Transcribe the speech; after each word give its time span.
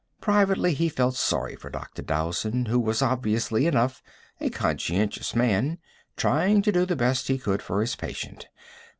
Privately, 0.19 0.73
he 0.73 0.89
felt 0.89 1.13
sorry 1.13 1.55
for 1.55 1.69
Dr. 1.69 2.01
Dowson, 2.01 2.65
who 2.65 2.79
was, 2.79 3.03
obviously 3.03 3.67
enough, 3.67 4.01
a 4.39 4.49
conscientious 4.49 5.35
man 5.35 5.77
trying 6.17 6.63
to 6.63 6.71
do 6.71 6.87
the 6.87 6.95
best 6.95 7.27
he 7.27 7.37
could 7.37 7.61
for 7.61 7.81
his 7.81 7.95
patient. 7.95 8.47